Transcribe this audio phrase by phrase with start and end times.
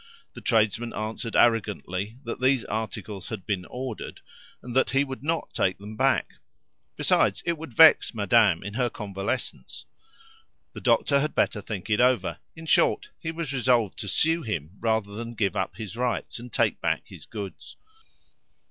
[0.33, 4.21] The tradesman answered arrogantly that these articles had been ordered,
[4.63, 6.37] and that he would not take them back;
[6.95, 9.85] besides, it would vex madame in her convalescence;
[10.73, 14.71] the doctor had better think it over; in short, he was resolved to sue him
[14.79, 17.75] rather than give up his rights and take back his goods.